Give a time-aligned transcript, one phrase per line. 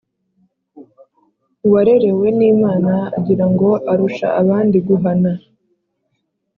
[1.65, 5.31] Uwarerewe n’Imana agira ngo arusha abandi guhana.